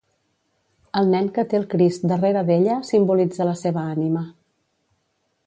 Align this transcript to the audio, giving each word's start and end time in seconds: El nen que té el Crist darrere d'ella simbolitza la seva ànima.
El 1.01 1.11
nen 1.15 1.29
que 1.35 1.43
té 1.51 1.59
el 1.59 1.67
Crist 1.73 2.07
darrere 2.13 2.41
d'ella 2.47 2.79
simbolitza 2.89 3.49
la 3.51 3.55
seva 3.61 3.85
ànima. 3.93 4.27